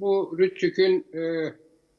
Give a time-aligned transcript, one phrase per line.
[0.00, 1.52] bu Rüttük'ün e,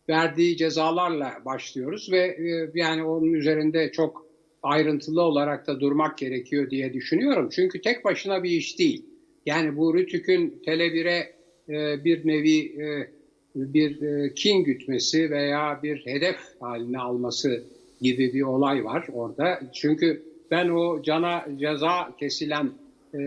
[0.10, 4.26] verdiği cezalarla başlıyoruz ve e, yani onun üzerinde çok
[4.64, 7.50] ayrıntılı olarak da durmak gerekiyor diye düşünüyorum.
[7.52, 9.06] Çünkü tek başına bir iş değil.
[9.46, 11.34] Yani bu Rütük'ün Tele1'e
[11.70, 13.08] e, bir nevi e,
[13.56, 17.64] bir e, kin gütmesi veya bir hedef haline alması
[18.02, 19.60] gibi bir olay var orada.
[19.74, 22.72] Çünkü ben o cana ceza kesilen
[23.14, 23.20] e,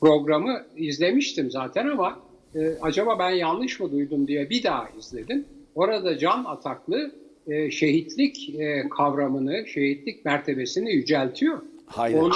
[0.00, 2.22] programı izlemiştim zaten ama
[2.54, 5.44] e, acaba ben yanlış mı duydum diye bir daha izledim.
[5.74, 7.12] Orada Can Ataklı
[7.46, 11.62] e, şehitlik e, kavramını, şehitlik mertebesini yüceltiyor.
[11.86, 12.18] Hayır.
[12.18, 12.32] Onu,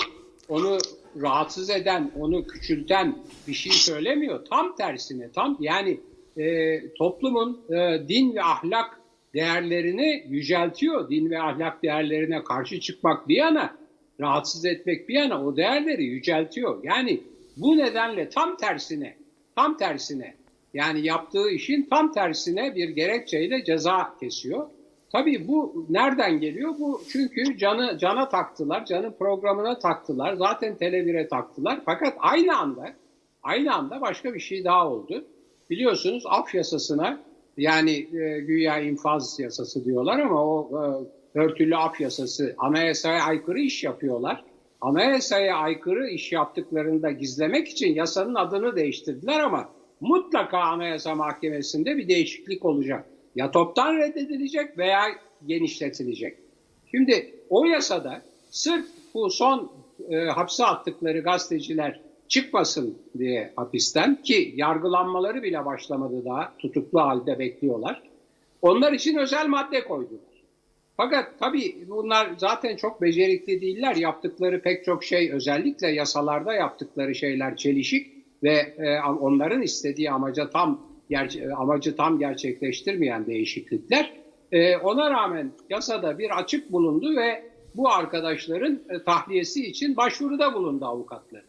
[0.48, 0.78] onu
[1.16, 3.18] rahatsız eden, onu küçülten
[3.48, 4.44] bir şey söylemiyor.
[4.44, 6.00] Tam tersine, tam yani
[6.36, 9.00] e, toplumun e, din ve ahlak
[9.34, 11.10] değerlerini yüceltiyor.
[11.10, 13.76] Din ve ahlak değerlerine karşı çıkmak bir yana,
[14.20, 16.84] rahatsız etmek bir yana o değerleri yüceltiyor.
[16.84, 17.20] Yani
[17.56, 19.16] bu nedenle tam tersine,
[19.58, 20.34] tam tersine
[20.74, 24.68] yani yaptığı işin tam tersine bir gerekçeyle ceza kesiyor.
[25.12, 26.74] Tabii bu nereden geliyor?
[26.78, 31.80] Bu çünkü canı cana taktılar, canı programına taktılar, zaten Tele1'e taktılar.
[31.84, 32.92] Fakat aynı anda
[33.42, 35.24] aynı anda başka bir şey daha oldu.
[35.70, 37.20] Biliyorsunuz af yasasına
[37.56, 40.70] yani e, güya infaz yasası diyorlar ama o
[41.34, 44.44] e, örtülü af yasası anayasaya aykırı iş yapıyorlar.
[44.80, 49.68] Anayasaya aykırı iş yaptıklarında gizlemek için yasanın adını değiştirdiler ama
[50.00, 53.06] mutlaka Anayasa Mahkemesi'nde bir değişiklik olacak.
[53.36, 55.02] Ya toptan reddedilecek veya
[55.46, 56.38] genişletilecek.
[56.90, 59.72] Şimdi o yasada sırf bu son
[60.10, 68.02] e, hapse attıkları gazeteciler çıkmasın diye hapisten ki yargılanmaları bile başlamadı daha tutuklu halde bekliyorlar.
[68.62, 70.27] Onlar için özel madde koydular.
[71.00, 73.96] Fakat tabii bunlar zaten çok becerikli değiller.
[73.96, 78.06] Yaptıkları pek çok şey özellikle yasalarda yaptıkları şeyler çelişik
[78.42, 80.88] ve e, onların istediği amaca tam
[81.56, 84.12] amacı tam gerçekleştirmeyen değişiklikler.
[84.52, 87.42] E, ona rağmen yasada bir açık bulundu ve
[87.74, 91.44] bu arkadaşların e, tahliyesi için başvuruda bulundu avukatları.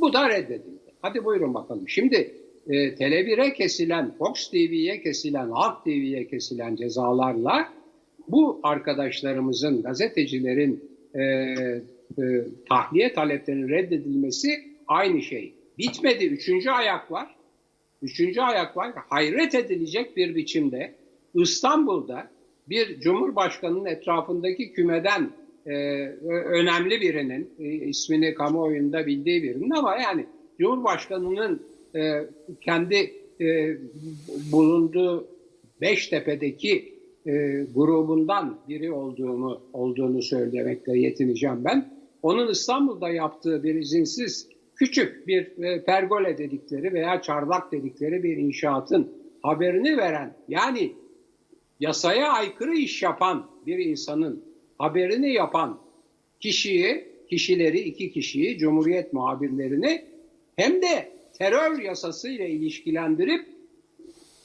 [0.00, 0.92] Bu da reddedildi.
[1.02, 1.88] Hadi buyurun bakalım.
[1.88, 2.34] Şimdi
[2.66, 7.75] e, Tele1'e kesilen, Fox TV'ye kesilen, Halk TV'ye kesilen cezalarla
[8.28, 11.82] bu arkadaşlarımızın, gazetecilerin e, e,
[12.68, 14.48] tahliye taleplerinin reddedilmesi
[14.86, 15.54] aynı şey.
[15.78, 16.26] Bitmedi.
[16.26, 17.36] Üçüncü ayak var.
[18.02, 18.92] Üçüncü ayak var.
[19.08, 20.94] Hayret edilecek bir biçimde
[21.34, 22.30] İstanbul'da
[22.68, 25.30] bir cumhurbaşkanının etrafındaki kümeden
[25.66, 25.72] e,
[26.30, 30.26] önemli birinin, e, ismini kamuoyunda bildiği birinin ama yani
[30.58, 31.62] Cumhurbaşkanı'nın
[31.96, 32.24] e,
[32.60, 33.76] kendi e,
[34.52, 35.28] bulunduğu
[35.80, 36.95] Beştepe'deki
[37.26, 41.96] e, grubundan biri olduğunu olduğunu söylemekle yetineceğim ben.
[42.22, 49.12] Onun İstanbul'da yaptığı bir izinsiz küçük bir e, pergole dedikleri veya çardak dedikleri bir inşaatın
[49.42, 50.92] haberini veren yani
[51.80, 54.44] yasaya aykırı iş yapan bir insanın
[54.78, 55.78] haberini yapan
[56.40, 60.04] kişiyi, kişileri, iki kişiyi, Cumhuriyet muhabirlerini
[60.56, 63.55] hem de terör yasası ile ilişkilendirip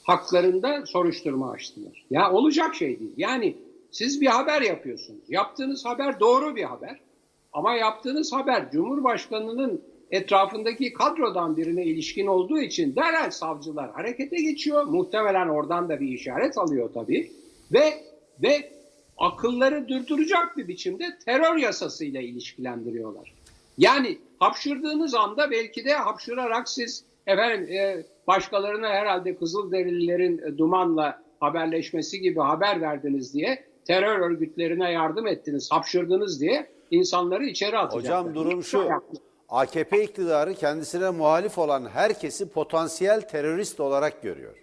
[0.02, 2.04] haklarında soruşturma açtılar.
[2.10, 3.14] Ya olacak şey değil.
[3.16, 3.56] Yani
[3.90, 5.24] siz bir haber yapıyorsunuz.
[5.28, 7.00] Yaptığınız haber doğru bir haber.
[7.52, 14.84] Ama yaptığınız haber Cumhurbaşkanı'nın etrafındaki kadrodan birine ilişkin olduğu için derhal savcılar harekete geçiyor.
[14.84, 17.32] Muhtemelen oradan da bir işaret alıyor tabii.
[17.72, 18.04] Ve
[18.42, 18.72] ve
[19.18, 23.34] akılları durduracak bir biçimde terör yasasıyla ilişkilendiriyorlar.
[23.78, 32.20] Yani hapşırdığınız anda belki de hapşırarak siz efendim e, başkalarına herhalde Kızılderililerin e, dumanla haberleşmesi
[32.20, 38.20] gibi haber verdiniz diye terör örgütlerine yardım ettiniz, hapşırdınız diye insanları içeri atacaklar.
[38.20, 38.88] Hocam durum şu.
[39.48, 44.54] AKP iktidarı kendisine muhalif olan herkesi potansiyel terörist olarak görüyor.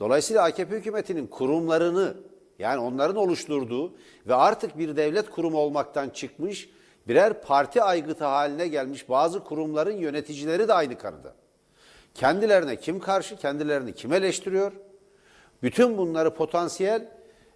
[0.00, 2.14] Dolayısıyla AKP hükümetinin kurumlarını
[2.58, 3.92] yani onların oluşturduğu
[4.28, 6.70] ve artık bir devlet kurumu olmaktan çıkmış
[7.08, 11.34] birer parti aygıtı haline gelmiş bazı kurumların yöneticileri de aynı kanıda.
[12.14, 14.72] Kendilerine kim karşı, kendilerini kim eleştiriyor?
[15.62, 17.08] Bütün bunları potansiyel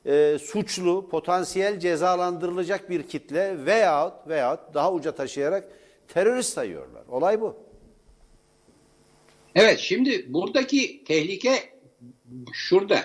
[0.06, 5.69] e, suçlu, potansiyel cezalandırılacak bir kitle veyahut veyahut daha uca taşıyarak
[6.08, 7.02] terörist sayıyorlar.
[7.08, 7.56] Olay bu.
[9.55, 11.58] Evet şimdi buradaki tehlike
[12.52, 12.99] şurada.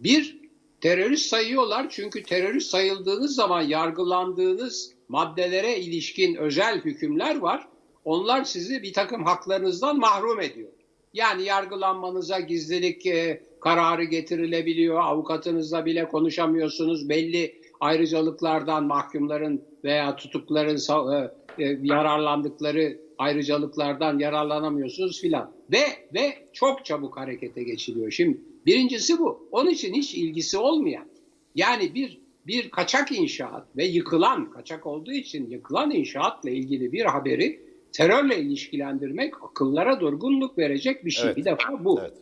[0.00, 0.38] Bir,
[0.80, 7.68] terörist sayıyorlar çünkü terörist sayıldığınız zaman yargılandığınız maddelere ilişkin özel hükümler var.
[8.04, 10.72] Onlar sizi bir takım haklarınızdan mahrum ediyor.
[11.14, 20.76] Yani yargılanmanıza gizlilik e, kararı getirilebiliyor, avukatınızla bile konuşamıyorsunuz, belli ayrıcalıklardan mahkumların veya tutukların
[21.14, 25.52] e, e, yararlandıkları ayrıcalıklardan yararlanamıyorsunuz filan.
[25.72, 25.82] ve
[26.14, 28.10] ve çok çabuk harekete geçiliyor.
[28.10, 29.48] Şimdi birincisi bu.
[29.50, 31.06] Onun için hiç ilgisi olmayan
[31.54, 37.67] yani bir bir kaçak inşaat ve yıkılan kaçak olduğu için yıkılan inşaatla ilgili bir haberi
[37.92, 41.26] terörle ilişkilendirmek akıllara durgunluk verecek bir şey.
[41.26, 41.36] Evet.
[41.36, 42.00] Bir defa bu.
[42.00, 42.12] Evet.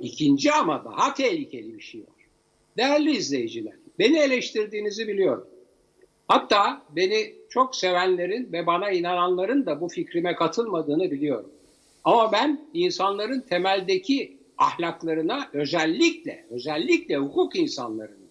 [0.00, 2.26] İkinci ama daha tehlikeli bir şey var.
[2.76, 5.48] Değerli izleyiciler, beni eleştirdiğinizi biliyorum.
[6.28, 11.50] Hatta beni çok sevenlerin ve bana inananların da bu fikrime katılmadığını biliyorum.
[12.04, 18.26] Ama ben insanların temeldeki ahlaklarına özellikle, özellikle hukuk insanlarının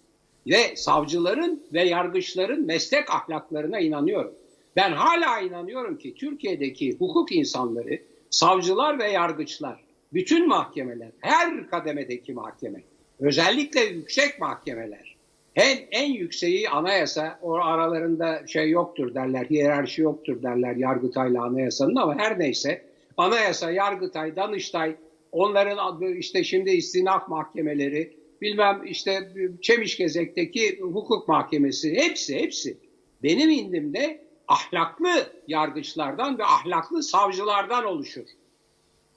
[0.46, 4.34] ve savcıların ve yargıçların meslek ahlaklarına inanıyorum.
[4.76, 7.98] Ben hala inanıyorum ki Türkiye'deki hukuk insanları,
[8.30, 12.82] savcılar ve yargıçlar, bütün mahkemeler, her kademedeki mahkeme,
[13.20, 15.16] özellikle yüksek mahkemeler,
[15.56, 22.18] en, en yükseği anayasa, o aralarında şey yoktur derler, hiyerarşi yoktur derler Yargıtay'la anayasanın ama
[22.18, 22.82] her neyse
[23.16, 24.96] anayasa, Yargıtay, Danıştay,
[25.32, 29.32] onların adı işte şimdi istinaf mahkemeleri, bilmem işte
[29.62, 32.76] Çemişgezek'teki hukuk mahkemesi, hepsi hepsi.
[33.22, 38.26] Benim indimde ahlaklı yargıçlardan ve ahlaklı savcılardan oluşur.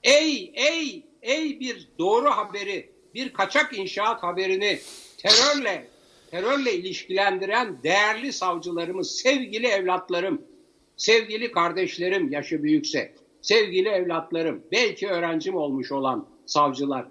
[0.04, 4.80] Ey ey ey bir doğru haberi, bir kaçak inşaat haberini
[5.18, 5.88] terörle
[6.32, 10.42] terörle ilişkilendiren değerli savcılarımız, sevgili evlatlarım,
[10.98, 17.08] sevgili kardeşlerim yaşı büyükse, sevgili evlatlarım, belki öğrencim olmuş olan savcılar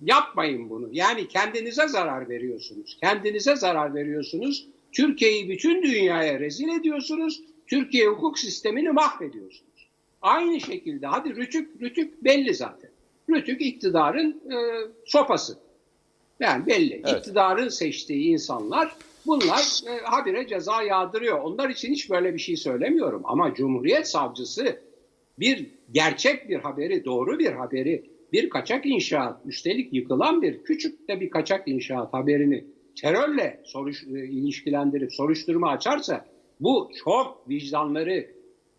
[0.00, 0.88] yapmayın bunu.
[0.92, 2.96] Yani kendinize zarar veriyorsunuz.
[3.00, 4.68] Kendinize zarar veriyorsunuz.
[4.96, 7.42] Türkiye'yi bütün dünyaya rezil ediyorsunuz.
[7.66, 9.88] Türkiye hukuk sistemini mahvediyorsunuz.
[10.22, 12.90] Aynı şekilde hadi rütük rütük belli zaten.
[13.30, 14.56] Rütük iktidarın e,
[15.04, 15.58] sopası.
[16.40, 17.02] Yani belli.
[17.06, 17.18] Evet.
[17.18, 18.96] İktidarın seçtiği insanlar
[19.26, 21.38] bunlar e, habire ceza yağdırıyor.
[21.38, 23.22] Onlar için hiç böyle bir şey söylemiyorum.
[23.24, 24.80] Ama Cumhuriyet Savcısı
[25.38, 31.20] bir gerçek bir haberi, doğru bir haberi, bir kaçak inşaat, üstelik yıkılan bir küçük de
[31.20, 32.64] bir kaçak inşaat haberini
[33.00, 36.24] terörle soruş, e, ilişkilendirip soruşturma açarsa
[36.60, 38.30] bu çok vicdanları,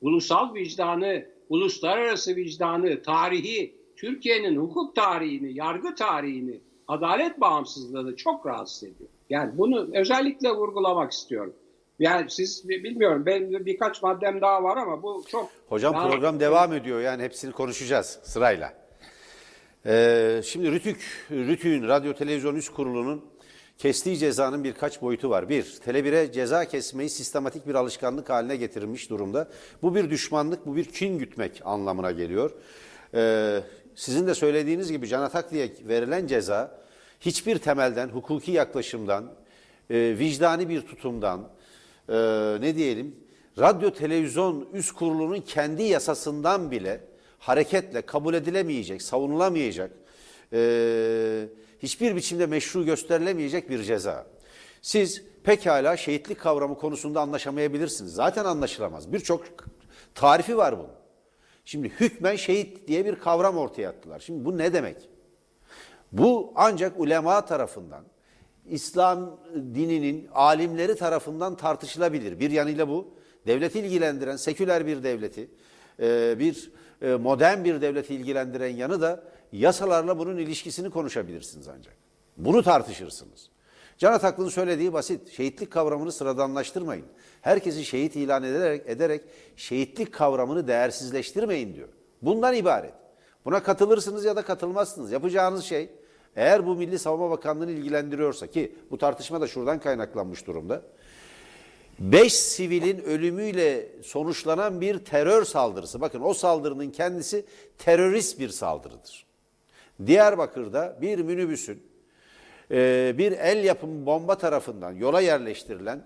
[0.01, 9.09] ulusal vicdanı, uluslararası vicdanı, tarihi, Türkiye'nin hukuk tarihini, yargı tarihini, adalet bağımsızlığını çok rahatsız ediyor.
[9.29, 11.53] Yani bunu özellikle vurgulamak istiyorum.
[11.99, 15.49] Yani siz bilmiyorum benim birkaç maddem daha var ama bu çok...
[15.69, 18.73] Hocam daha- program devam ediyor yani hepsini konuşacağız sırayla.
[19.85, 23.21] Ee, şimdi Rütük, Rütük'ün Radyo Televizyon Üst Kurulu'nun
[23.77, 25.50] kestiği cezanın birkaç boyutu var.
[25.50, 29.47] Bir, Tele1'e ceza kesmeyi sistematik bir alışkanlık haline getirilmiş durumda.
[29.81, 32.51] Bu bir düşmanlık, bu bir kin gütmek anlamına geliyor.
[33.13, 33.59] Ee,
[33.95, 36.81] sizin de söylediğiniz gibi Can Atak diye verilen ceza
[37.19, 39.33] hiçbir temelden, hukuki yaklaşımdan,
[39.89, 41.50] e, vicdani bir tutumdan,
[42.09, 42.15] e,
[42.62, 43.15] ne diyelim,
[43.59, 47.01] radyo televizyon üst kurulunun kendi yasasından bile
[47.39, 49.91] hareketle kabul edilemeyecek, savunulamayacak,
[50.53, 51.47] e,
[51.79, 54.27] hiçbir biçimde meşru gösterilemeyecek bir ceza.
[54.81, 58.13] Siz pekala şehitlik kavramı konusunda anlaşamayabilirsiniz.
[58.13, 59.13] Zaten anlaşılamaz.
[59.13, 59.44] Birçok
[60.15, 60.97] tarifi var bunun.
[61.65, 64.19] Şimdi hükmen şehit diye bir kavram ortaya attılar.
[64.19, 64.97] Şimdi bu ne demek?
[66.12, 68.03] Bu ancak ulema tarafından,
[68.65, 72.39] İslam dininin alimleri tarafından tartışılabilir.
[72.39, 73.07] Bir yanıyla bu,
[73.47, 75.50] devleti ilgilendiren, seküler bir devleti,
[76.00, 76.71] e, bir
[77.01, 81.94] e, modern bir devleti ilgilendiren yanı da yasalarla bunun ilişkisini konuşabilirsiniz ancak.
[82.38, 83.49] Bunu tartışırsınız.
[83.97, 85.30] Can Ataklı'nın söylediği basit.
[85.30, 87.06] Şehitlik kavramını sıradanlaştırmayın.
[87.42, 89.21] Herkesi şehit ilan ederek, ederek
[89.56, 91.89] şehitlik kavramını değersizleştirmeyin diyor.
[92.21, 92.94] Bundan ibaret.
[93.45, 95.11] Buna katılırsınız ya da katılmazsınız.
[95.11, 95.89] Yapacağınız şey
[96.35, 100.81] eğer bu Milli Savunma Bakanlığı'nı ilgilendiriyorsa ki bu tartışma da şuradan kaynaklanmış durumda.
[101.99, 106.01] Beş sivilin ölümüyle sonuçlanan bir terör saldırısı.
[106.01, 107.45] Bakın o saldırının kendisi
[107.77, 109.26] terörist bir saldırıdır.
[110.06, 111.83] Diyarbakır'da bir minibüsün
[112.71, 116.04] e, bir el yapımı bomba tarafından yola yerleştirilen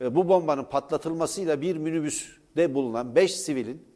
[0.00, 3.86] e, bu bombanın patlatılmasıyla bir minibüste bulunan beş sivilin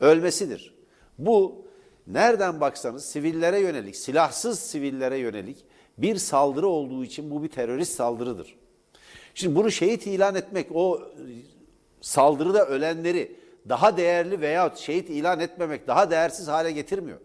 [0.00, 0.74] ölmesidir.
[1.18, 1.66] Bu
[2.06, 5.64] nereden baksanız sivillere yönelik, silahsız sivillere yönelik
[5.98, 8.56] bir saldırı olduğu için bu bir terörist saldırıdır.
[9.34, 11.02] Şimdi bunu şehit ilan etmek, o
[12.00, 13.36] saldırıda ölenleri
[13.68, 17.18] daha değerli veya şehit ilan etmemek daha değersiz hale getirmiyor.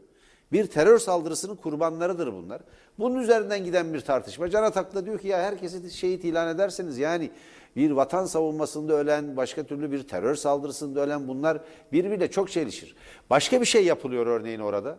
[0.55, 2.61] Bir terör saldırısının kurbanlarıdır bunlar.
[2.99, 4.49] Bunun üzerinden giden bir tartışma.
[4.49, 7.31] Can Atak'la diyor ki ya herkesi şehit ilan ederseniz yani
[7.75, 12.95] bir vatan savunmasında ölen, başka türlü bir terör saldırısında ölen bunlar birbiriyle çok çelişir.
[13.29, 14.97] Başka bir şey yapılıyor örneğin orada.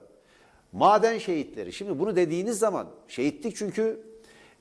[0.72, 1.72] Maden şehitleri.
[1.72, 4.00] Şimdi bunu dediğiniz zaman şehitlik çünkü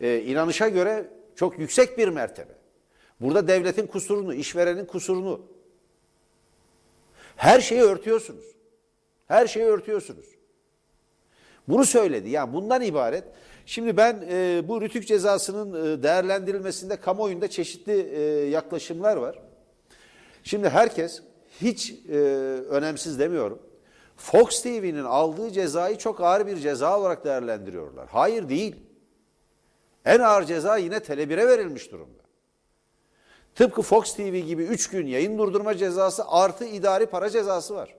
[0.02, 2.54] e, inanışa göre çok yüksek bir mertebe.
[3.22, 5.42] Burada devletin kusurunu, işverenin kusurunu
[7.36, 8.46] her şeyi örtüyorsunuz.
[9.28, 10.35] Her şeyi örtüyorsunuz.
[11.68, 12.30] Bunu söyledi.
[12.30, 13.24] Yani bundan ibaret.
[13.66, 19.40] Şimdi ben e, bu rütük cezasının e, değerlendirilmesinde kamuoyunda çeşitli e, yaklaşımlar var.
[20.44, 21.22] Şimdi herkes
[21.62, 22.16] hiç e,
[22.70, 23.60] önemsiz demiyorum.
[24.18, 28.08] Fox TV'nin aldığı cezayı çok ağır bir ceza olarak değerlendiriyorlar.
[28.10, 28.76] Hayır değil.
[30.06, 32.24] En ağır ceza yine Tele1'e verilmiş durumda.
[33.56, 37.96] Tıpkı Fox TV gibi 3 gün yayın durdurma cezası artı idari para cezası var.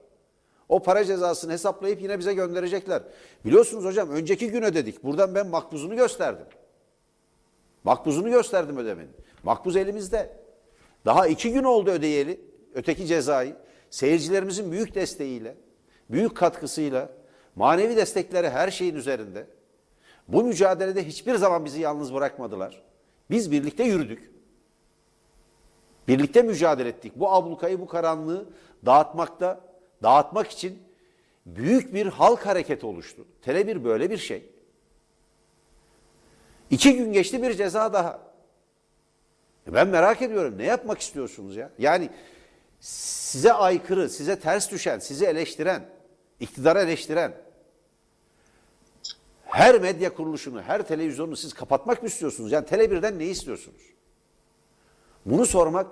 [0.69, 3.03] O para cezasını hesaplayıp yine bize gönderecekler.
[3.45, 5.03] Biliyorsunuz hocam önceki gün ödedik.
[5.03, 6.45] Buradan ben makbuzunu gösterdim.
[7.83, 9.11] Makbuzunu gösterdim ödemenin.
[9.43, 10.37] Makbuz elimizde.
[11.05, 12.41] Daha iki gün oldu ödeyeli
[12.73, 13.55] öteki cezayı.
[13.89, 15.55] Seyircilerimizin büyük desteğiyle,
[16.09, 17.09] büyük katkısıyla,
[17.55, 19.47] manevi destekleri her şeyin üzerinde.
[20.27, 22.83] Bu mücadelede hiçbir zaman bizi yalnız bırakmadılar.
[23.29, 24.31] Biz birlikte yürüdük.
[26.07, 27.13] Birlikte mücadele ettik.
[27.15, 28.45] Bu ablukayı, bu karanlığı
[28.85, 29.66] dağıtmakta,
[30.03, 30.83] dağıtmak için
[31.45, 33.25] büyük bir halk hareketi oluştu.
[33.45, 34.45] Tele1 böyle bir şey.
[36.69, 38.19] İki gün geçti bir ceza daha.
[39.67, 41.69] E ben merak ediyorum ne yapmak istiyorsunuz ya?
[41.79, 42.09] Yani
[42.79, 45.89] size aykırı, size ters düşen, sizi eleştiren,
[46.39, 47.33] iktidara eleştiren
[49.45, 52.51] her medya kuruluşunu, her televizyonu siz kapatmak mı istiyorsunuz?
[52.51, 53.81] Yani Tele1'den ne istiyorsunuz?
[55.25, 55.87] Bunu sormak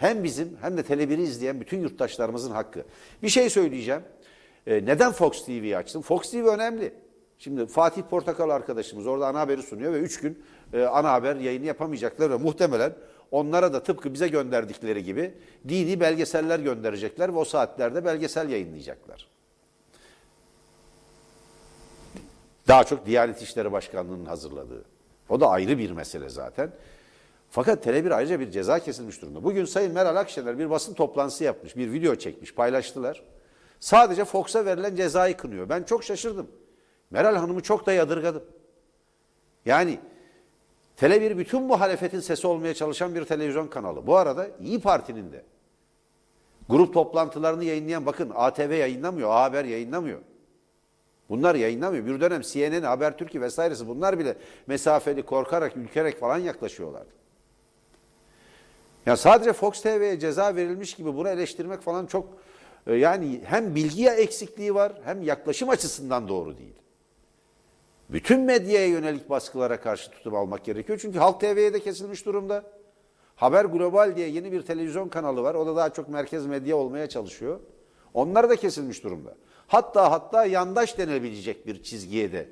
[0.00, 2.84] hem bizim hem de Tele1'i izleyen bütün yurttaşlarımızın hakkı.
[3.22, 4.02] Bir şey söyleyeceğim.
[4.66, 6.02] Ee, neden Fox TV'yi açtım?
[6.02, 6.92] Fox TV önemli.
[7.38, 10.42] Şimdi Fatih Portakal arkadaşımız orada ana haberi sunuyor ve üç gün
[10.72, 12.92] e, ana haber yayını yapamayacaklar ve muhtemelen
[13.30, 15.34] onlara da tıpkı bize gönderdikleri gibi
[15.68, 19.28] dini belgeseller gönderecekler ve o saatlerde belgesel yayınlayacaklar.
[22.68, 24.84] Daha çok Diyanet İşleri Başkanlığı'nın hazırladığı.
[25.28, 26.72] O da ayrı bir mesele zaten.
[27.50, 29.44] Fakat Tele1 ayrıca bir ceza kesilmiş durumda.
[29.44, 33.22] Bugün Sayın Meral Akşener bir basın toplantısı yapmış, bir video çekmiş, paylaştılar.
[33.80, 35.68] Sadece Fox'a verilen cezayı kınıyor.
[35.68, 36.50] Ben çok şaşırdım.
[37.10, 38.42] Meral Hanım'ı çok da yadırgadım.
[39.66, 39.98] Yani
[41.00, 44.06] Tele1 bütün muhalefetin sesi olmaya çalışan bir televizyon kanalı.
[44.06, 45.44] Bu arada İyi Parti'nin de
[46.68, 50.18] grup toplantılarını yayınlayan bakın ATV yayınlamıyor, A Haber yayınlamıyor.
[51.28, 52.06] Bunlar yayınlamıyor.
[52.06, 57.19] Bir dönem CNN, Habertürk'ü vesairesi bunlar bile mesafeli, korkarak, ülkerek falan yaklaşıyorlardı.
[59.06, 62.28] Ya sadece Fox TV'ye ceza verilmiş gibi bunu eleştirmek falan çok
[62.86, 66.74] e, yani hem bilgiye eksikliği var hem yaklaşım açısından doğru değil.
[68.10, 70.98] Bütün medyaya yönelik baskılara karşı tutum almak gerekiyor.
[71.02, 72.64] Çünkü Halk TV'ye de kesilmiş durumda.
[73.36, 75.54] Haber Global diye yeni bir televizyon kanalı var.
[75.54, 77.60] O da daha çok merkez medya olmaya çalışıyor.
[78.14, 79.34] Onlar da kesilmiş durumda.
[79.66, 82.48] Hatta hatta yandaş denebilecek bir çizgiye de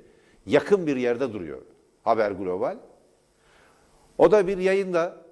[0.47, 1.63] yakın bir yerde duruyor
[2.03, 2.77] Haber Global.
[4.19, 5.28] O da bir yayında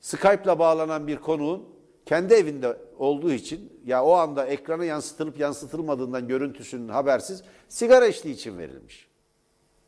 [0.00, 1.68] Skype'la bağlanan bir konuğun
[2.06, 8.58] kendi evinde olduğu için ya o anda ekrana yansıtılıp yansıtılmadığından görüntüsünün habersiz sigara içtiği için
[8.58, 9.08] verilmiş.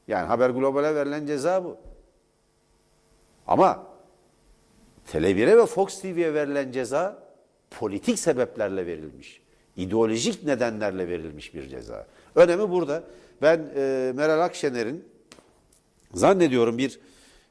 [0.09, 1.77] Yani Haber Global'e verilen ceza bu.
[3.47, 3.87] Ama
[5.13, 7.23] Tele1'e ve Fox TV'ye verilen ceza
[7.71, 9.43] politik sebeplerle verilmiş.
[9.77, 12.07] İdeolojik nedenlerle verilmiş bir ceza.
[12.35, 13.03] Önemi burada.
[13.43, 15.05] Ben e, Meral Akşener'in
[16.15, 17.01] zannediyorum bir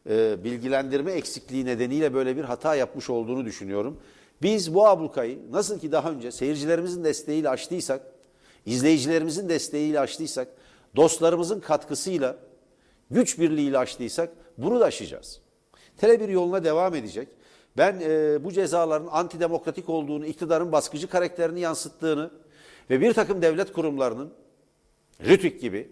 [0.09, 3.99] e, bilgilendirme eksikliği nedeniyle böyle bir hata yapmış olduğunu düşünüyorum.
[4.41, 8.01] Biz bu ablukayı nasıl ki daha önce seyircilerimizin desteğiyle açtıysak,
[8.65, 10.47] izleyicilerimizin desteğiyle açtıysak,
[10.95, 12.37] dostlarımızın katkısıyla,
[13.11, 15.41] güç birliğiyle açtıysak bunu da aşacağız.
[15.97, 17.27] Tele bir yoluna devam edecek.
[17.77, 22.31] Ben e, bu cezaların antidemokratik olduğunu, iktidarın baskıcı karakterini yansıttığını
[22.89, 24.33] ve bir takım devlet kurumlarının
[25.23, 25.91] RTÜK gibi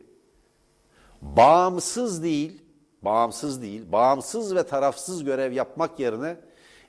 [1.22, 2.62] bağımsız değil,
[3.08, 6.38] bağımsız değil, bağımsız ve tarafsız görev yapmak yerine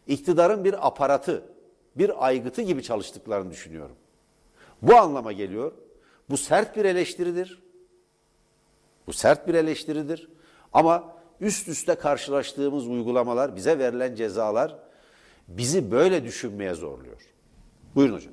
[0.06, 1.42] iktidarın bir aparatı,
[1.96, 3.96] bir aygıtı gibi çalıştıklarını düşünüyorum.
[4.82, 5.72] Bu anlama geliyor.
[6.30, 7.62] Bu sert bir eleştiridir.
[9.06, 10.28] Bu sert bir eleştiridir.
[10.72, 14.78] Ama üst üste karşılaştığımız uygulamalar, bize verilen cezalar
[15.48, 17.22] bizi böyle düşünmeye zorluyor.
[17.94, 18.32] Buyurun hocam.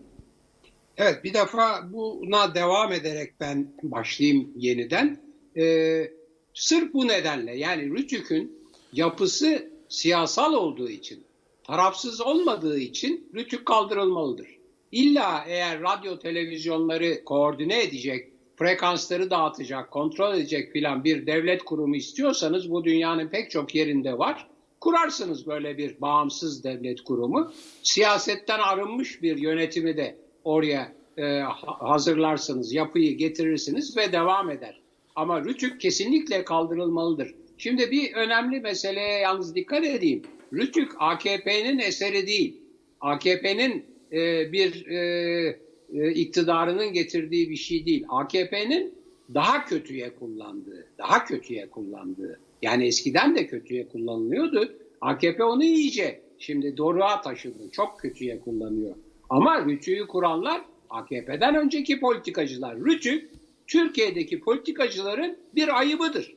[0.97, 5.19] Evet bir defa buna devam ederek ben başlayayım yeniden.
[5.57, 6.11] Ee,
[6.55, 8.59] sırf bu nedenle yani Rütük'ün
[8.93, 11.23] yapısı siyasal olduğu için,
[11.63, 14.47] tarafsız olmadığı için Rütük kaldırılmalıdır.
[14.91, 22.71] İlla eğer radyo televizyonları koordine edecek, frekansları dağıtacak, kontrol edecek filan bir devlet kurumu istiyorsanız
[22.71, 24.47] bu dünyanın pek çok yerinde var.
[24.81, 27.51] Kurarsınız böyle bir bağımsız devlet kurumu.
[27.83, 34.84] Siyasetten arınmış bir yönetimi de oraya e, hazırlarsınız, yapıyı getirirsiniz ve devam eder.
[35.15, 37.35] Ama Rütük kesinlikle kaldırılmalıdır.
[37.57, 40.21] Şimdi bir önemli meseleye yalnız dikkat edeyim.
[40.53, 42.61] Rütük AKP'nin eseri değil.
[43.01, 48.05] AKP'nin e, bir e, e, iktidarının getirdiği bir şey değil.
[48.09, 48.93] AKP'nin
[49.33, 54.73] daha kötüye kullandığı, daha kötüye kullandığı, yani eskiden de kötüye kullanılıyordu.
[55.01, 58.95] AKP onu iyice şimdi doruğa taşıdı, çok kötüye kullanıyor.
[59.29, 62.77] Ama Rütü'yü kuranlar AKP'den önceki politikacılar.
[62.79, 63.29] Rütü,
[63.67, 66.35] Türkiye'deki politikacıların bir ayıbıdır.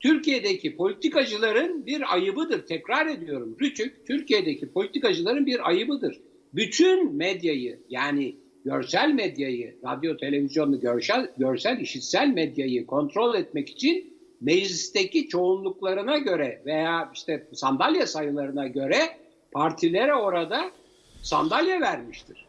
[0.00, 2.66] Türkiye'deki politikacıların bir ayıbıdır.
[2.66, 3.56] Tekrar ediyorum.
[3.60, 6.20] Rütük, Türkiye'deki politikacıların bir ayıbıdır.
[6.54, 15.28] Bütün medyayı yani görsel medyayı, radyo, televizyonlu görsel, görsel işitsel medyayı kontrol etmek için meclisteki
[15.28, 18.96] çoğunluklarına göre veya işte sandalye sayılarına göre
[19.52, 20.70] partilere orada
[21.22, 22.46] sandalye vermiştir.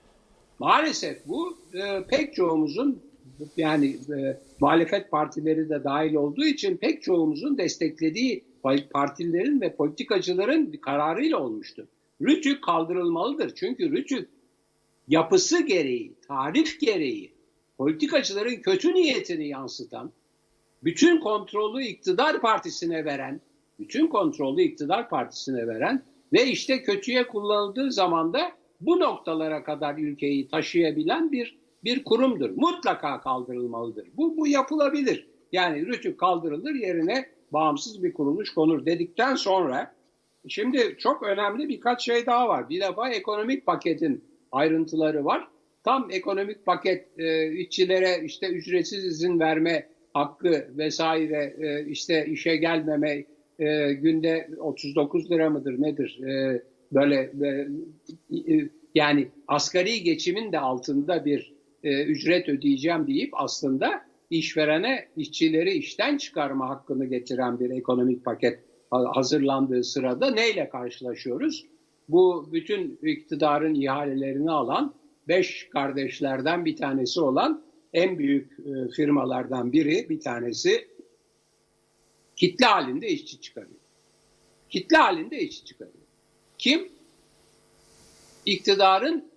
[0.59, 3.01] Maalesef bu e, pek çoğumuzun
[3.57, 8.43] yani e, muhalefet partileri de dahil olduğu için pek çoğumuzun desteklediği
[8.93, 11.87] partilerin ve politikacıların kararıyla olmuştur.
[12.21, 13.55] Rütük kaldırılmalıdır.
[13.55, 14.29] Çünkü Rütük
[15.07, 17.31] yapısı gereği, tarif gereği
[17.77, 20.11] politikacıların kötü niyetini yansıtan,
[20.83, 23.41] bütün kontrolü iktidar partisine veren,
[23.79, 30.47] bütün kontrolü iktidar partisine veren ve işte kötüye kullanıldığı zaman da bu noktalara kadar ülkeyi
[30.47, 32.49] taşıyabilen bir bir kurumdur.
[32.49, 34.07] Mutlaka kaldırılmalıdır.
[34.17, 35.27] Bu, bu yapılabilir.
[35.51, 39.95] Yani rütük kaldırılır yerine bağımsız bir kuruluş konur dedikten sonra
[40.47, 42.69] şimdi çok önemli birkaç şey daha var.
[42.69, 45.47] Bir defa ekonomik paketin ayrıntıları var.
[45.83, 53.25] Tam ekonomik paket e, işçilere işte ücretsiz izin verme hakkı vesaire e, işte işe gelmeme
[53.59, 56.61] e, günde 39 lira mıdır nedir e,
[56.91, 65.07] böyle e, e, yani asgari geçimin de altında bir e, ücret ödeyeceğim deyip aslında işverene
[65.17, 68.59] işçileri işten çıkarma hakkını getiren bir ekonomik paket
[68.91, 71.65] hazırlandığı sırada neyle karşılaşıyoruz?
[72.09, 74.93] Bu bütün iktidarın ihalelerini alan
[75.27, 80.87] beş kardeşlerden bir tanesi olan en büyük e, firmalardan biri bir tanesi
[82.35, 83.79] kitle halinde işçi çıkarıyor.
[84.69, 85.95] Kitle halinde işçi çıkarıyor.
[86.57, 86.89] Kim?
[88.45, 89.30] İktidarın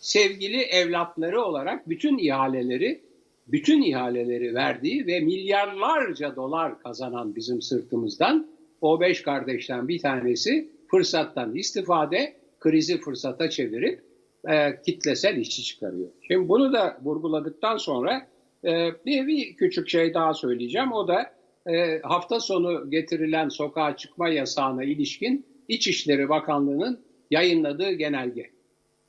[0.00, 3.00] sevgili evlatları olarak bütün ihaleleri
[3.48, 8.46] bütün ihaleleri verdiği ve milyarlarca dolar kazanan bizim sırtımızdan
[8.80, 14.02] o beş kardeşten bir tanesi fırsattan istifade krizi fırsata çevirip
[14.48, 16.08] e, kitlesel işçi çıkarıyor.
[16.22, 18.26] Şimdi bunu da vurguladıktan sonra
[18.64, 20.92] e, bir, bir küçük şey daha söyleyeceğim.
[20.92, 21.32] O da
[21.66, 28.50] e, hafta sonu getirilen sokağa çıkma yasağına ilişkin İçişleri Bakanlığı'nın yayınladığı genelge.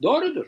[0.04, 0.46] Doğrudur.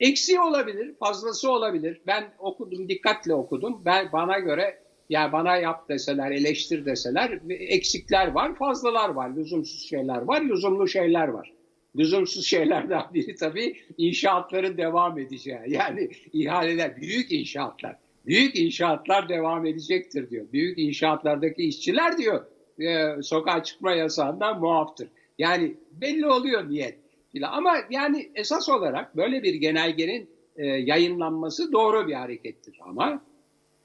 [0.00, 2.00] Eksiği olabilir, fazlası olabilir.
[2.06, 3.82] Ben okudum, dikkatle okudum.
[3.84, 4.78] Ben bana göre
[5.08, 11.28] ya bana yap deseler, eleştir deseler eksikler var, fazlalar var, lüzumsuz şeyler var, lüzumlu şeyler
[11.28, 11.52] var.
[11.96, 15.58] Lüzumsuz şeylerden biri tabii inşaatların devam edeceği.
[15.66, 17.96] Yani ihaleler, büyük inşaatlar.
[18.26, 20.46] Büyük inşaatlar devam edecektir diyor.
[20.52, 22.44] Büyük inşaatlardaki işçiler diyor
[22.78, 25.08] e, sokağa çıkma yasağından muaftır.
[25.38, 26.98] Yani belli oluyor niyet.
[27.42, 32.78] Ama yani esas olarak böyle bir genelgenin e, yayınlanması doğru bir harekettir.
[32.80, 33.22] Ama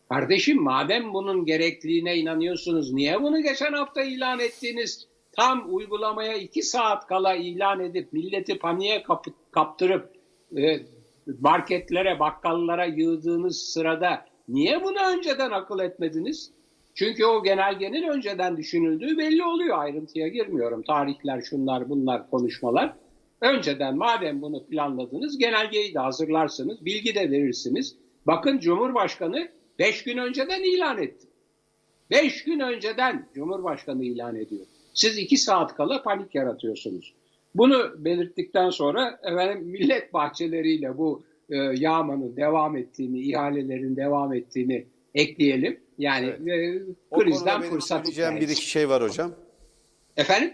[0.09, 5.07] kardeşim madem bunun gerekliliğine inanıyorsunuz niye bunu geçen hafta ilan ettiniz?
[5.31, 10.11] Tam uygulamaya iki saat kala ilan edip milleti paniğe kap kaptırıp
[10.57, 10.79] e,
[11.39, 16.51] marketlere, bakkallara yığdığınız sırada niye bunu önceden akıl etmediniz?
[16.95, 19.79] Çünkü o genelgenin önceden düşünüldüğü belli oluyor.
[19.79, 20.83] Ayrıntıya girmiyorum.
[20.83, 22.93] Tarihler, şunlar, bunlar, konuşmalar.
[23.41, 27.95] Önceden madem bunu planladınız genelgeyi de hazırlarsınız, bilgi de verirsiniz.
[28.27, 29.49] Bakın Cumhurbaşkanı
[29.79, 31.27] 5 gün önceden ilan etti.
[32.11, 34.65] 5 gün önceden Cumhurbaşkanı ilan ediyor.
[34.93, 37.13] Siz 2 saat kala panik yaratıyorsunuz.
[37.55, 45.79] Bunu belirttikten sonra efendim millet bahçeleriyle bu e, yağmanın devam ettiğini, ihalelerin devam ettiğini ekleyelim.
[45.97, 46.81] Yani evet.
[47.11, 48.07] e, krizden fırsat.
[48.07, 49.31] bir iki şey var hocam.
[50.17, 50.53] Efendim?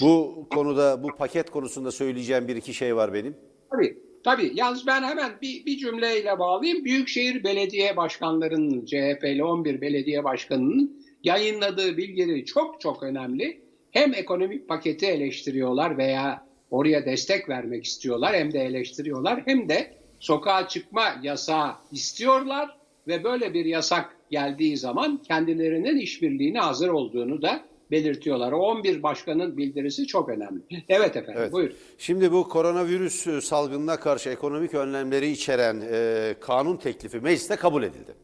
[0.00, 3.36] Bu konuda, bu paket konusunda söyleyeceğim bir iki şey var benim.
[3.70, 4.52] Tabii, tabii.
[4.54, 6.84] Yalnız ben hemen bir, bir cümleyle bağlayayım.
[6.84, 13.60] Büyükşehir Belediye Başkanlarının, CHP'li 11 belediye başkanının yayınladığı bilgileri çok çok önemli.
[13.90, 20.68] Hem ekonomik paketi eleştiriyorlar veya oraya destek vermek istiyorlar hem de eleştiriyorlar hem de sokağa
[20.68, 28.52] çıkma yasağı istiyorlar ve böyle bir yasak geldiği zaman kendilerinin işbirliğine hazır olduğunu da belirtiyorlar.
[28.52, 30.60] O 11 başkanın bildirisi çok önemli.
[30.88, 31.52] Evet efendim evet.
[31.52, 31.70] buyur.
[31.98, 38.14] Şimdi bu koronavirüs e, salgınına karşı ekonomik önlemleri içeren e, kanun teklifi mecliste kabul edildi.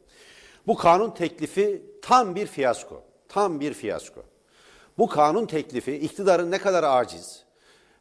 [0.66, 3.03] Bu kanun teklifi tam bir fiyasko.
[3.29, 4.22] Tam bir fiyasko.
[4.98, 7.44] Bu kanun teklifi iktidarın ne kadar aciz,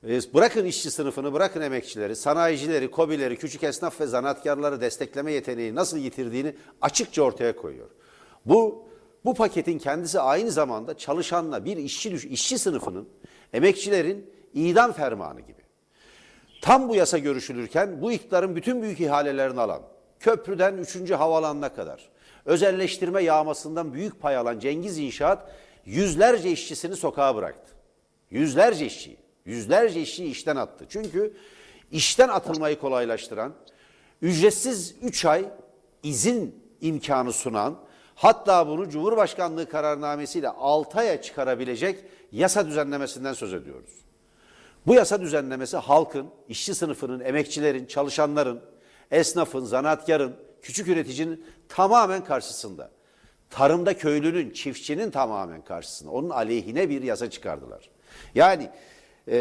[0.07, 5.97] E, Bırakın işçi sınıfını, bırakın emekçileri, sanayicileri, kobileri, küçük esnaf ve zanaatkarları destekleme yeteneği nasıl
[5.97, 7.89] yitirdiğini açıkça ortaya koyuyor.
[8.45, 8.85] Bu
[9.25, 13.09] bu paketin kendisi aynı zamanda çalışanla bir işçi işçi sınıfının,
[13.53, 15.63] emekçilerin idam fermanı gibi.
[16.61, 19.81] Tam bu yasa görüşülürken bu iktidarın bütün büyük ihalelerini alan,
[20.19, 21.11] köprüden 3.
[21.11, 22.09] havalanına kadar,
[22.45, 25.51] özelleştirme yağmasından büyük pay alan Cengiz İnşaat
[25.85, 27.71] yüzlerce işçisini sokağa bıraktı.
[28.31, 30.85] Yüzlerce işçiyi, yüzlerce işçiyi işten attı.
[30.89, 31.33] Çünkü
[31.91, 33.53] işten atılmayı kolaylaştıran,
[34.21, 35.45] ücretsiz 3 ay
[36.03, 37.77] izin imkanı sunan,
[38.15, 43.91] hatta bunu Cumhurbaşkanlığı kararnamesiyle 6 aya çıkarabilecek yasa düzenlemesinden söz ediyoruz.
[44.87, 48.61] Bu yasa düzenlemesi halkın, işçi sınıfının, emekçilerin, çalışanların,
[49.11, 52.91] esnafın, zanaatkarın, küçük üreticinin tamamen karşısında.
[53.49, 56.11] Tarımda köylünün, çiftçinin tamamen karşısında.
[56.11, 57.89] Onun aleyhine bir yasa çıkardılar.
[58.35, 58.69] Yani
[59.27, 59.33] eee,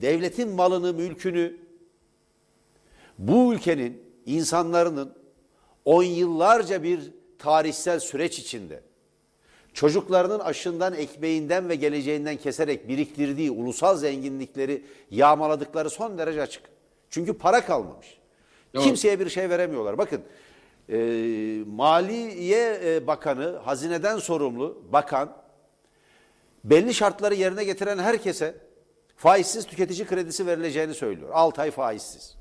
[0.00, 1.56] devletin malını, mülkünü
[3.18, 5.14] bu ülkenin insanların
[5.84, 8.80] on yıllarca bir tarihsel süreç içinde
[9.74, 16.62] çocuklarının aşından, ekmeğinden ve geleceğinden keserek biriktirdiği ulusal zenginlikleri yağmaladıkları son derece açık.
[17.10, 18.18] Çünkü para kalmamış.
[18.74, 18.82] Doğru.
[18.82, 19.98] Kimseye bir şey veremiyorlar.
[19.98, 20.22] Bakın
[20.88, 20.96] e,
[21.66, 25.36] Maliye e, Bakanı, hazineden sorumlu bakan
[26.64, 28.54] belli şartları yerine getiren herkese
[29.16, 31.30] faizsiz tüketici kredisi verileceğini söylüyor.
[31.32, 32.36] 6 ay faizsiz.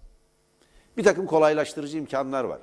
[0.97, 2.59] Bir takım kolaylaştırıcı imkanlar var.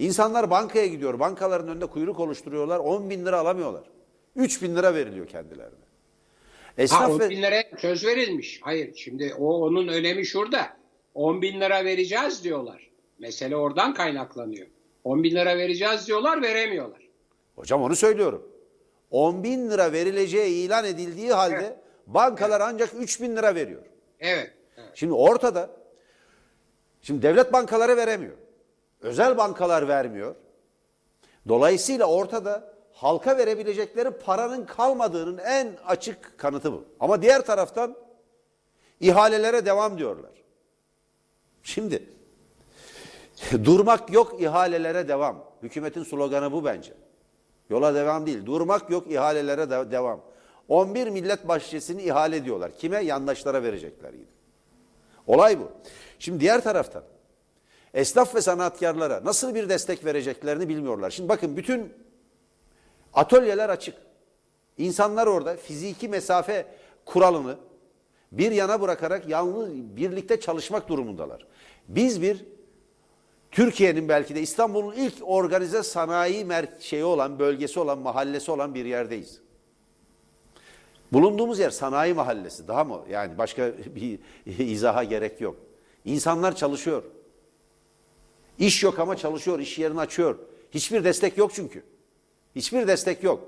[0.00, 1.18] İnsanlar bankaya gidiyor.
[1.18, 2.78] Bankaların önünde kuyruk oluşturuyorlar.
[2.78, 3.84] 10 bin lira alamıyorlar.
[4.36, 5.74] 3 bin lira veriliyor kendilerine.
[6.64, 7.30] Ha, Esnaf 10 ve...
[7.30, 8.60] bin liraya söz verilmiş.
[8.62, 10.76] Hayır şimdi o onun önemi şurada.
[11.14, 12.90] 10 bin lira vereceğiz diyorlar.
[13.18, 14.66] Mesele oradan kaynaklanıyor.
[15.04, 17.00] 10 bin lira vereceğiz diyorlar veremiyorlar.
[17.56, 18.48] Hocam onu söylüyorum.
[19.10, 21.76] 10 bin lira verileceği ilan edildiği halde Evet.
[22.06, 23.82] bankalar ancak 3 bin lira veriyor.
[24.20, 24.52] Evet.
[24.76, 24.90] evet.
[24.94, 25.70] Şimdi ortada,
[27.02, 28.34] şimdi devlet bankaları veremiyor.
[29.02, 30.34] Özel bankalar vermiyor.
[31.48, 36.84] Dolayısıyla ortada halka verebilecekleri paranın kalmadığının en açık kanıtı bu.
[37.00, 37.96] Ama diğer taraftan
[39.00, 40.30] ihalelere devam diyorlar.
[41.62, 42.02] Şimdi
[43.64, 45.44] durmak yok ihalelere devam.
[45.62, 46.92] Hükümetin sloganı bu bence.
[47.70, 48.46] Yola devam değil.
[48.46, 50.20] Durmak yok ihalelere de- devam.
[50.68, 52.72] 11 millet bahçesini ihale ediyorlar.
[52.78, 53.00] Kime?
[53.04, 54.24] Yandaşlara verecekler yine.
[55.26, 55.68] Olay bu.
[56.18, 57.02] Şimdi diğer taraftan
[57.94, 61.10] esnaf ve sanatkarlara nasıl bir destek vereceklerini bilmiyorlar.
[61.10, 61.92] Şimdi bakın bütün
[63.14, 63.94] atölyeler açık.
[64.78, 66.66] İnsanlar orada fiziki mesafe
[67.04, 67.56] kuralını
[68.32, 71.46] bir yana bırakarak yalnız birlikte çalışmak durumundalar.
[71.88, 72.44] Biz bir
[73.50, 76.46] Türkiye'nin belki de İstanbul'un ilk organize sanayi
[76.80, 79.40] şeyi olan, bölgesi olan, mahallesi olan bir yerdeyiz.
[81.12, 82.68] Bulunduğumuz yer sanayi mahallesi.
[82.68, 83.00] Daha mı?
[83.10, 85.56] Yani başka bir izaha gerek yok.
[86.04, 87.02] İnsanlar çalışıyor.
[88.60, 90.38] İş yok ama çalışıyor, iş yerini açıyor.
[90.70, 91.82] Hiçbir destek yok çünkü.
[92.56, 93.40] Hiçbir destek yok.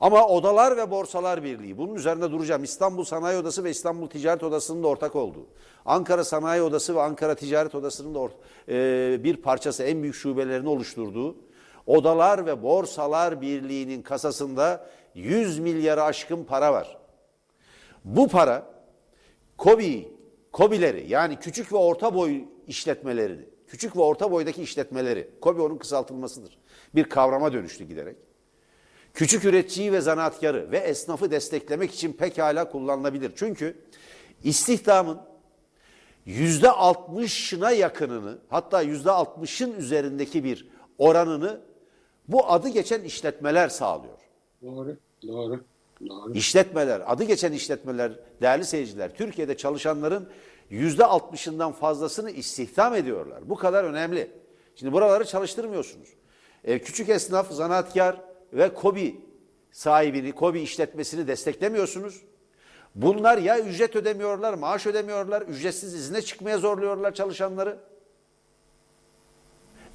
[0.00, 2.64] Ama Odalar ve Borsalar Birliği, bunun üzerinde duracağım.
[2.64, 5.46] İstanbul Sanayi Odası ve İstanbul Ticaret Odası'nın da ortak olduğu.
[5.84, 8.28] Ankara Sanayi Odası ve Ankara Ticaret Odası'nın da
[8.68, 11.36] e, bir parçası, en büyük şubelerini oluşturduğu.
[11.86, 16.98] Odalar ve Borsalar Birliği'nin kasasında 100 milyara aşkın para var.
[18.04, 18.66] Bu para
[19.58, 20.08] KOBİ,
[20.52, 26.58] KOBİ'leri yani küçük ve orta boy işletmelerini, küçük ve orta boydaki işletmeleri, KOBİ onun kısaltılmasıdır.
[26.94, 28.16] Bir kavrama dönüştü giderek.
[29.14, 33.32] Küçük üreticiyi ve zanaatkarı ve esnafı desteklemek için pekala kullanılabilir.
[33.36, 33.76] Çünkü
[34.44, 35.20] istihdamın
[36.26, 41.60] yüzde altmışına yakınını hatta yüzde altmışın üzerindeki bir oranını
[42.28, 44.18] bu adı geçen işletmeler sağlıyor.
[44.62, 44.96] Doğru.
[45.26, 45.60] Doğru.
[46.08, 46.34] Doğru.
[46.34, 50.28] İşletmeler, adı geçen işletmeler, değerli seyirciler, Türkiye'de çalışanların
[50.70, 53.48] yüzde altmışından fazlasını istihdam ediyorlar.
[53.48, 54.30] Bu kadar önemli.
[54.76, 56.08] Şimdi buraları çalıştırmıyorsunuz.
[56.64, 58.20] E, küçük esnaf, zanaatkar
[58.52, 59.20] ve KOBİ
[59.72, 62.22] sahibini, KOBİ işletmesini desteklemiyorsunuz.
[62.94, 67.78] Bunlar ya ücret ödemiyorlar, maaş ödemiyorlar, ücretsiz izne çıkmaya zorluyorlar çalışanları.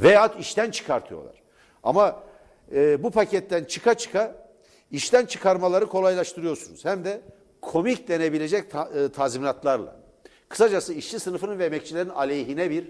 [0.02, 1.36] Veyahut işten çıkartıyorlar.
[1.84, 2.24] Ama
[2.72, 4.48] e, bu paketten çıka çıka
[4.92, 6.86] işten çıkarmaları kolaylaştırıyorsunuz.
[6.86, 7.22] Hem de
[7.62, 10.05] komik denebilecek ta- e, tazminatlarla.
[10.49, 12.88] Kısacası işçi sınıfının ve emekçilerin aleyhine bir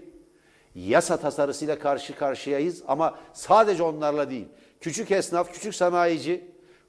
[0.74, 4.46] yasa tasarısıyla karşı karşıyayız ama sadece onlarla değil.
[4.80, 6.44] Küçük esnaf, küçük sanayici,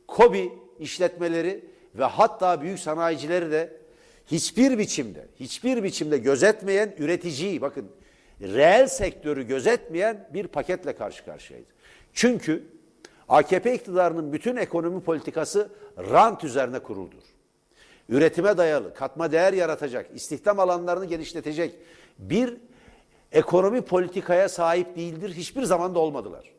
[0.07, 3.77] kobi işletmeleri ve hatta büyük sanayicileri de
[4.31, 7.89] hiçbir biçimde, hiçbir biçimde gözetmeyen üreticiyi, bakın
[8.41, 11.67] reel sektörü gözetmeyen bir paketle karşı karşıyayız.
[12.13, 12.63] Çünkü
[13.29, 17.23] AKP iktidarının bütün ekonomi politikası rant üzerine kuruldur.
[18.09, 21.75] Üretime dayalı, katma değer yaratacak, istihdam alanlarını genişletecek
[22.19, 22.57] bir
[23.31, 25.33] ekonomi politikaya sahip değildir.
[25.33, 26.51] Hiçbir zaman da olmadılar.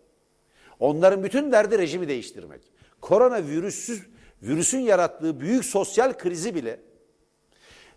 [0.81, 2.61] Onların bütün derdi rejimi değiştirmek.
[3.01, 4.03] Korona virüsüz,
[4.43, 6.81] virüsün yarattığı büyük sosyal krizi bile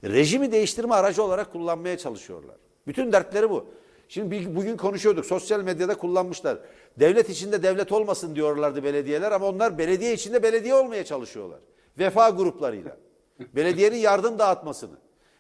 [0.04, 2.56] rejimi değiştirme aracı olarak kullanmaya çalışıyorlar.
[2.88, 3.66] Bütün dertleri bu.
[4.10, 6.58] Şimdi bugün konuşuyorduk sosyal medyada kullanmışlar.
[7.00, 11.60] Devlet içinde devlet olmasın diyorlardı belediyeler ama onlar belediye içinde belediye olmaya çalışıyorlar.
[12.00, 12.98] Vefa gruplarıyla.
[13.56, 14.96] Belediyenin yardım dağıtmasını,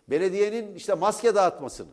[0.07, 1.91] belediyenin işte maske dağıtmasını,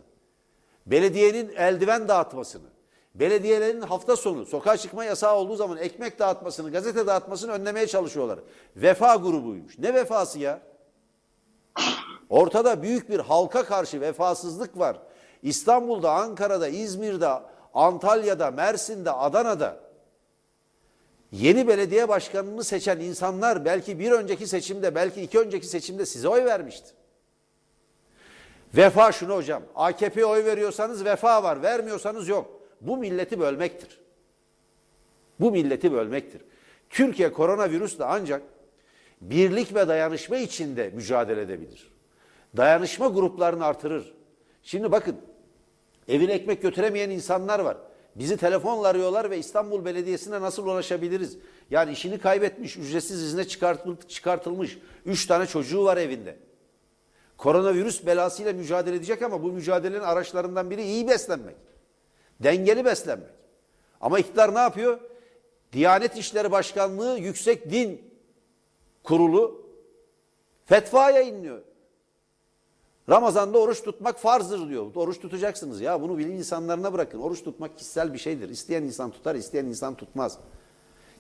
[0.87, 2.69] belediyenin eldiven dağıtmasını,
[3.15, 8.39] belediyelerin hafta sonu sokağa çıkma yasağı olduğu zaman ekmek dağıtmasını, gazete dağıtmasını önlemeye çalışıyorlar.
[8.77, 9.79] Vefa grubuymuş.
[9.79, 10.61] Ne vefası ya?
[12.31, 14.97] Ortada büyük bir halka karşı vefasızlık var.
[15.43, 17.29] İstanbul'da, Ankara'da, İzmir'de,
[17.75, 19.88] Antalya'da, Mersin'de, Adana'da
[21.33, 26.45] yeni belediye başkanını seçen insanlar belki bir önceki seçimde, belki iki önceki seçimde size oy
[26.45, 26.91] vermişti.
[28.77, 32.61] Vefa şunu hocam, AKP'ye oy veriyorsanız vefa var, vermiyorsanız yok.
[32.81, 34.01] Bu milleti bölmektir.
[35.41, 36.43] Bu milleti bölmektir.
[36.91, 38.43] Türkiye koronavirüsle ancak
[39.21, 41.91] birlik ve dayanışma içinde mücadele edebilir.
[42.57, 44.15] Dayanışma gruplarını artırır.
[44.63, 45.17] Şimdi bakın
[46.09, 47.77] evine ekmek götüremeyen insanlar var.
[48.19, 51.39] Bizi telefonla arıyorlar ve İstanbul Belediyesi'ne nasıl ulaşabiliriz?
[51.71, 53.49] Yani işini kaybetmiş, ücretsiz izne
[54.09, 54.79] çıkartılmış.
[55.07, 56.37] Üç tane çocuğu var evinde.
[57.37, 61.57] Koronavirüs belasıyla mücadele edecek ama bu mücadelenin araçlarından biri iyi beslenmek.
[62.41, 63.31] Dengeli beslenmek.
[64.01, 65.01] Ama iktidar ne yapıyor?
[65.73, 68.03] Diyanet İşleri Başkanlığı Yüksek Din
[69.05, 69.67] Kurulu
[70.67, 71.63] fetva yayınlıyor.
[73.09, 74.95] Ramazan'da oruç tutmak farzdır diyor.
[74.95, 77.21] Oruç tutacaksınız ya bunu bilim insanlarına bırakın.
[77.21, 78.49] Oruç tutmak kişisel bir şeydir.
[78.49, 80.39] İsteyen insan tutar, isteyen insan tutmaz.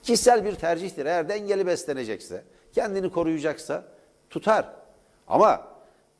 [0.02, 1.06] Kişisel bir tercihtir.
[1.06, 3.84] Eğer dengeli beslenecekse, kendini koruyacaksa
[4.30, 4.68] tutar.
[5.28, 5.66] Ama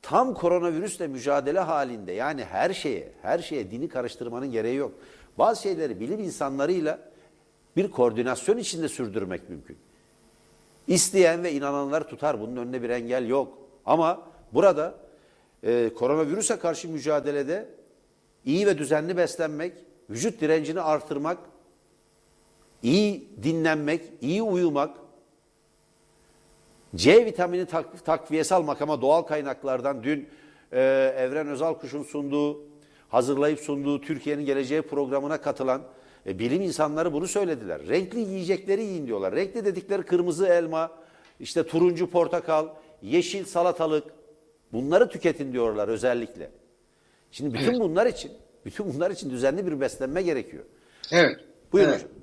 [0.03, 4.93] tam koronavirüsle mücadele halinde yani her şeye, her şeye dini karıştırmanın gereği yok.
[5.39, 6.99] Bazı şeyleri bilim insanlarıyla
[7.77, 9.79] bir koordinasyon içinde sürdürmek mümkün.
[10.87, 12.41] İsteyen ve inananlar tutar.
[12.41, 13.59] Bunun önüne bir engel yok.
[13.87, 14.95] Ama burada
[15.63, 17.69] e, koronavirüse karşı mücadelede
[18.45, 19.73] iyi ve düzenli beslenmek,
[20.11, 21.39] vücut direncini artırmak,
[22.83, 24.97] iyi dinlenmek, iyi uyumak,
[26.97, 30.29] C vitamini tak, takviyesi almak ama doğal kaynaklardan dün
[30.73, 30.81] e,
[31.19, 32.61] Evren Özalkuş'un sunduğu,
[33.09, 35.83] hazırlayıp sunduğu Türkiye'nin geleceği programına katılan
[36.27, 37.87] e, bilim insanları bunu söylediler.
[37.89, 39.35] Renkli yiyecekleri yiyin diyorlar.
[39.35, 40.91] Renkli dedikleri kırmızı elma,
[41.41, 42.69] işte turuncu portakal,
[43.03, 44.05] yeşil salatalık,
[44.73, 46.51] Bunları tüketin diyorlar özellikle.
[47.31, 47.81] Şimdi bütün evet.
[47.81, 48.33] bunlar için,
[48.65, 50.65] bütün bunlar için düzenli bir beslenme gerekiyor.
[51.13, 51.37] Evet.
[51.73, 52.05] Buyurun evet.
[52.05, 52.19] hocam.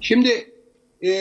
[0.00, 0.52] Şimdi
[1.02, 1.12] e,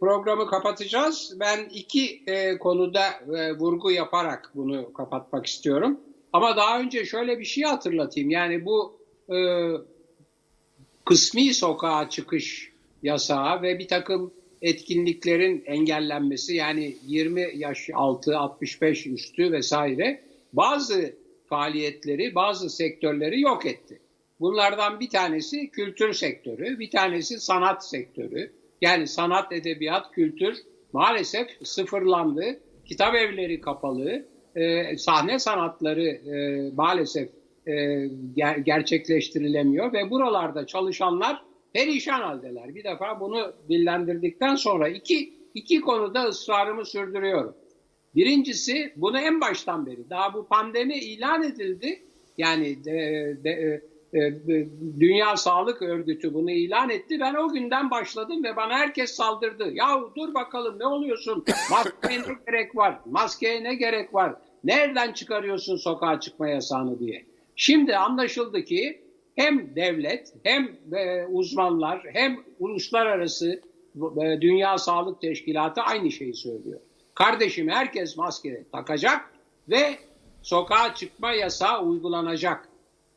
[0.00, 1.36] programı kapatacağız.
[1.40, 6.00] Ben iki e, konuda e, vurgu yaparak bunu kapatmak istiyorum.
[6.32, 8.30] Ama daha önce şöyle bir şey hatırlatayım.
[8.30, 8.98] Yani bu
[9.34, 9.38] e,
[11.04, 14.32] kısmi sokağa çıkış yasağı ve bir takım
[14.64, 20.20] etkinliklerin engellenmesi yani 20 yaş altı, 65 üstü vesaire
[20.52, 21.14] bazı
[21.46, 24.00] faaliyetleri, bazı sektörleri yok etti.
[24.40, 28.52] Bunlardan bir tanesi kültür sektörü, bir tanesi sanat sektörü.
[28.80, 30.56] Yani sanat, edebiyat, kültür
[30.92, 32.60] maalesef sıfırlandı.
[32.84, 37.28] Kitap evleri kapalı, e, sahne sanatları e, maalesef
[37.66, 37.72] e,
[38.36, 41.42] ger gerçekleştirilemiyor ve buralarda çalışanlar
[41.74, 42.74] perişan haldeler.
[42.74, 47.54] Bir defa bunu dillendirdikten sonra iki, iki konuda ısrarımı sürdürüyorum.
[48.14, 52.02] Birincisi bunu en baştan beri daha bu pandemi ilan edildi.
[52.38, 52.92] Yani de,
[53.44, 53.82] de,
[54.12, 54.66] de, de,
[55.00, 57.20] Dünya Sağlık Örgütü bunu ilan etti.
[57.20, 59.72] Ben o günden başladım ve bana herkes saldırdı.
[59.72, 61.44] Ya dur bakalım ne oluyorsun?
[61.70, 62.98] Maskeye ne gerek var?
[63.06, 64.34] Maskeye ne gerek var?
[64.64, 67.26] Nereden çıkarıyorsun sokağa çıkma yasağını diye.
[67.56, 69.03] Şimdi anlaşıldı ki
[69.36, 73.62] hem devlet hem e, uzmanlar hem uluslararası
[73.96, 76.80] e, Dünya Sağlık Teşkilatı aynı şeyi söylüyor.
[77.14, 79.20] Kardeşim herkes maske takacak
[79.68, 79.98] ve
[80.42, 82.68] sokağa çıkma yasağı uygulanacak.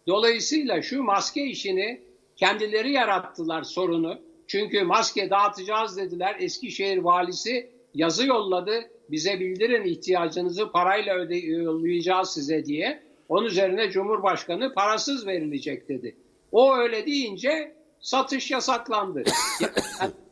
[0.08, 2.02] Dolayısıyla şu maske işini
[2.36, 4.20] kendileri yarattılar sorunu.
[4.48, 6.36] Çünkü maske dağıtacağız dediler.
[6.40, 8.90] Eskişehir valisi yazı yolladı.
[9.12, 13.07] Bize bildirin ihtiyacınızı parayla öde yollayacağız size diye.
[13.30, 16.16] Onun üzerine Cumhurbaşkanı parasız verilecek dedi.
[16.52, 19.24] O öyle deyince satış yasaklandı.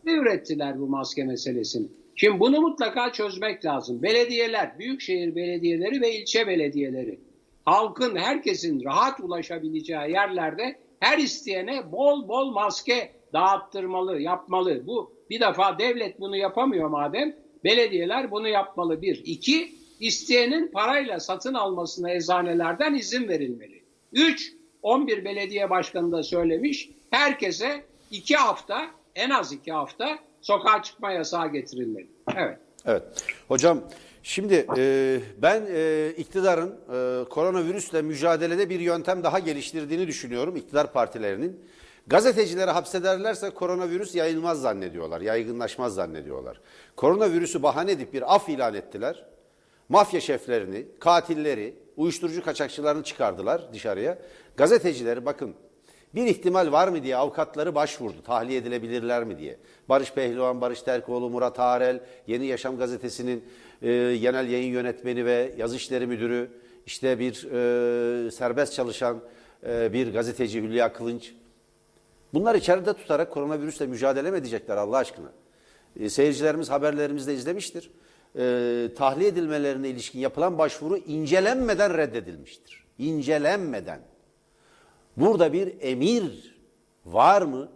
[0.06, 1.88] ne ürettiler bu maske meselesini?
[2.16, 4.02] Şimdi bunu mutlaka çözmek lazım.
[4.04, 7.20] Belediyeler, büyükşehir belediyeleri ve ilçe belediyeleri
[7.66, 14.88] halkın, herkesin rahat ulaşabileceği yerlerde her isteyene bol bol maske dağıttırmalı, yapmalı.
[14.88, 19.22] Bu bir defa devlet bunu yapamıyor madem Belediyeler bunu yapmalı bir.
[19.26, 23.84] İki, isteyenin parayla satın almasına eczanelerden izin verilmeli.
[24.14, 31.12] Üç, 11 belediye başkanı da söylemiş, herkese iki hafta, en az iki hafta sokağa çıkma
[31.12, 32.08] yasağı getirilmeli.
[32.36, 32.58] Evet.
[32.86, 33.04] Evet.
[33.48, 33.82] Hocam
[34.24, 41.60] şimdi e, ben e, iktidarın e, koronavirüsle mücadelede bir yöntem daha geliştirdiğini düşünüyorum iktidar partilerinin.
[42.08, 46.62] Gazetecileri hapsederlerse koronavirüs yayılmaz zannediyorlar, yaygınlaşmaz zannediyorlar.
[46.96, 49.26] Koronavirüsü bahane edip bir af ilan ettiler.
[49.89, 54.17] Mafya şeflerini, katilleri, uyuşturucu kaçakçılarını çıkardılar dışarıya.
[54.58, 55.56] Gazetecileri bakın
[56.15, 58.24] bir ihtimal var mı diye avukatları başvurdu.
[58.24, 59.58] Tahliye edilebilirler mi diye.
[59.89, 63.43] Barış Pehlivan, Barış Terkoğlu, Murat Arel, Yeni Yaşam Gazetesi'nin
[63.82, 66.50] e, genel yayın yönetmeni ve yazı işleri müdürü,
[66.86, 69.21] işte bir e, serbest çalışan
[69.67, 71.34] e, bir gazeteci Hülya Kılınç.
[72.34, 75.32] Bunlar içeride tutarak koronavirüsle mücadele mi edecekler Allah aşkına?
[76.00, 77.91] E, seyircilerimiz haberlerimizde izlemiştir.
[78.38, 82.86] E, tahliye edilmelerine ilişkin yapılan başvuru incelenmeden reddedilmiştir.
[82.98, 84.00] İncelenmeden.
[85.17, 86.58] Burada bir emir
[87.06, 87.69] var mı?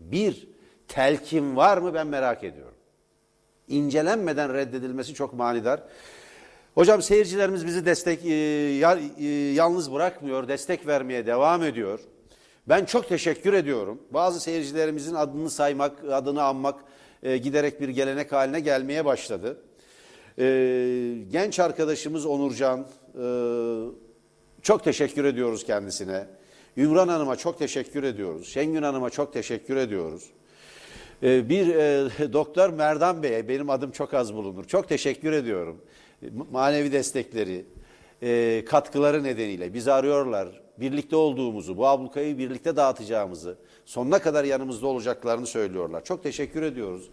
[0.00, 0.48] Bir
[0.88, 1.94] telkin var mı?
[1.94, 2.74] Ben merak ediyorum.
[3.68, 5.82] İncelenmeden reddedilmesi çok manidar.
[6.74, 12.00] Hocam seyircilerimiz bizi destek e, e, yalnız bırakmıyor, destek vermeye devam ediyor.
[12.68, 14.02] Ben çok teşekkür ediyorum.
[14.10, 16.84] Bazı seyircilerimizin adını saymak, adını anmak
[17.22, 19.60] e, giderek bir gelenek haline gelmeye başladı.
[20.38, 20.44] E,
[21.30, 23.26] genç arkadaşımız Onurcan, e,
[24.62, 26.26] çok teşekkür ediyoruz kendisine.
[26.76, 28.48] Ümran Hanım'a çok teşekkür ediyoruz.
[28.48, 30.30] Şengün Hanım'a çok teşekkür ediyoruz.
[31.22, 34.64] Ee, Bir e, doktor Merdan Bey'e benim adım çok az bulunur.
[34.64, 35.76] Çok teşekkür ediyorum.
[36.50, 37.64] Manevi destekleri,
[38.22, 40.48] e, katkıları nedeniyle bizi arıyorlar.
[40.80, 46.04] Birlikte olduğumuzu, bu ablukayı birlikte dağıtacağımızı, sonuna kadar yanımızda olacaklarını söylüyorlar.
[46.04, 47.08] Çok teşekkür ediyoruz.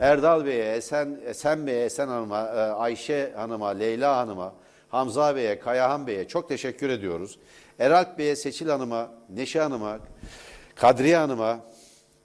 [0.00, 4.54] Erdal Bey'e, Esen, Esen Bey'e, Esen Hanım'a, e, Ayşe Hanım'a, Leyla Hanım'a,
[4.88, 7.38] Hamza Bey'e, Kayahan Bey'e çok teşekkür ediyoruz.
[7.78, 9.98] Eralp Bey'e, Seçil Hanım'a, Neşe Hanım'a,
[10.74, 11.60] Kadriye Hanım'a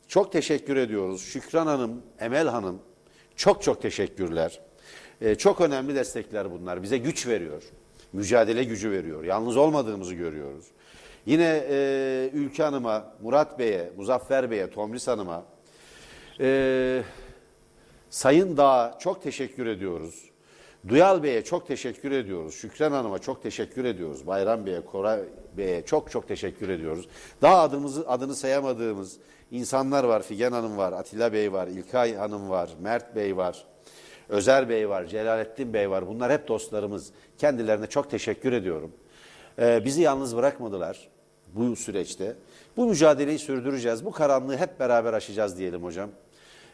[0.07, 1.21] çok teşekkür ediyoruz.
[1.21, 2.81] Şükran Hanım, Emel Hanım
[3.35, 4.59] çok çok teşekkürler.
[5.21, 6.83] Ee, çok önemli destekler bunlar.
[6.83, 7.63] Bize güç veriyor.
[8.13, 9.23] Mücadele gücü veriyor.
[9.23, 10.65] Yalnız olmadığımızı görüyoruz.
[11.25, 15.43] Yine e, Ülke Hanım'a, Murat Bey'e, Muzaffer Bey'e, Tomris Hanım'a,
[16.39, 17.03] e,
[18.13, 20.29] Sayın Dağ'a çok teşekkür ediyoruz.
[20.87, 22.55] Duyal Bey'e çok teşekkür ediyoruz.
[22.55, 24.27] Şükran Hanım'a çok teşekkür ediyoruz.
[24.27, 25.19] Bayram Bey'e, Koray
[25.57, 27.07] Bey'e çok çok teşekkür ediyoruz.
[27.41, 29.17] Daha adımızı adını sayamadığımız
[29.51, 30.23] insanlar var.
[30.23, 33.65] Figen Hanım var, Atilla Bey var, İlkay Hanım var, Mert Bey var,
[34.29, 36.07] Özer Bey var, Celalettin Bey var.
[36.07, 37.11] Bunlar hep dostlarımız.
[37.37, 38.91] Kendilerine çok teşekkür ediyorum.
[39.59, 41.09] Ee, bizi yalnız bırakmadılar
[41.53, 42.35] bu süreçte.
[42.77, 44.05] Bu mücadeleyi sürdüreceğiz.
[44.05, 46.09] Bu karanlığı hep beraber aşacağız diyelim hocam.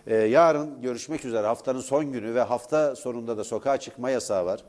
[0.07, 4.59] Ee, yarın görüşmek üzere haftanın son günü ve hafta sonunda da sokağa çıkma yasağı var.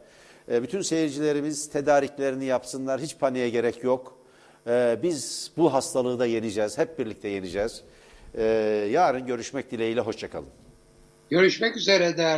[0.50, 3.00] Ee, bütün seyircilerimiz tedariklerini yapsınlar.
[3.00, 4.18] Hiç paniğe gerek yok.
[4.66, 6.78] Ee, biz bu hastalığı da yeneceğiz.
[6.78, 7.82] Hep birlikte yeneceğiz.
[8.34, 8.42] Ee,
[8.90, 10.00] yarın görüşmek dileğiyle.
[10.00, 10.48] Hoşçakalın.
[11.30, 12.28] Görüşmek üzere değerli